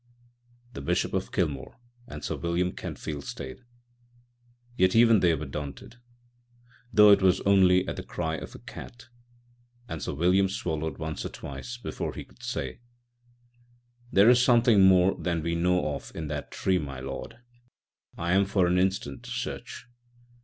The 0.73 0.81
Bishop 0.81 1.13
of 1.13 1.31
Kilmore 1.31 1.77
and 2.07 2.23
Sir 2.25 2.35
William 2.35 2.71
Kentfield 2.71 3.23
stayed. 3.23 3.57
Yet 4.75 4.95
even 4.95 5.19
they 5.19 5.35
were 5.35 5.45
daunted, 5.45 5.97
though 6.91 7.11
it 7.11 7.21
was 7.21 7.39
only 7.41 7.87
at 7.87 7.97
the 7.97 8.01
cry 8.03 8.33
of 8.37 8.55
a 8.55 8.57
cat; 8.57 9.09
and 9.87 10.01
Sir 10.01 10.15
William 10.15 10.49
swallowed 10.49 10.97
once 10.97 11.23
or 11.23 11.29
twice 11.29 11.77
before 11.77 12.15
he 12.15 12.23
could 12.25 12.41
say: 12.41 12.79
"There 14.11 14.27
is 14.31 14.43
something 14.43 14.81
more 14.85 15.13
than 15.13 15.43
we 15.43 15.53
know 15.53 15.93
of 15.93 16.11
in 16.15 16.29
that 16.29 16.49
tree, 16.49 16.79
my 16.79 16.99
lord. 16.99 17.37
I 18.17 18.31
am 18.31 18.45
for 18.45 18.65
an 18.65 18.79
instant 18.79 19.27
search." 19.27 19.85